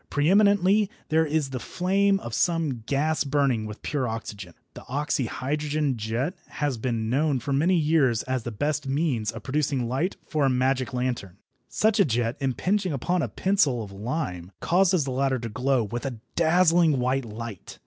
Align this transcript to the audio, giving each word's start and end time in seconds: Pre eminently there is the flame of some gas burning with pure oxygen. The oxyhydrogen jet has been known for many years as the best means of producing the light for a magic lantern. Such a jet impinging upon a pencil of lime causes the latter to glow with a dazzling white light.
Pre 0.09 0.31
eminently 0.31 0.89
there 1.09 1.27
is 1.27 1.51
the 1.51 1.59
flame 1.59 2.19
of 2.21 2.33
some 2.33 2.79
gas 2.87 3.23
burning 3.23 3.67
with 3.67 3.83
pure 3.83 4.07
oxygen. 4.07 4.55
The 4.73 4.81
oxyhydrogen 4.89 5.95
jet 5.95 6.33
has 6.47 6.79
been 6.79 7.07
known 7.07 7.37
for 7.39 7.53
many 7.53 7.75
years 7.75 8.23
as 8.23 8.41
the 8.41 8.49
best 8.51 8.87
means 8.87 9.29
of 9.29 9.43
producing 9.43 9.77
the 9.81 9.85
light 9.85 10.15
for 10.25 10.43
a 10.45 10.49
magic 10.49 10.91
lantern. 10.91 11.37
Such 11.69 11.99
a 11.99 12.05
jet 12.05 12.35
impinging 12.39 12.93
upon 12.93 13.21
a 13.21 13.27
pencil 13.29 13.83
of 13.83 13.91
lime 13.91 14.51
causes 14.59 15.03
the 15.03 15.11
latter 15.11 15.37
to 15.37 15.49
glow 15.49 15.83
with 15.83 16.03
a 16.07 16.17
dazzling 16.35 16.97
white 16.97 17.23
light. 17.25 17.77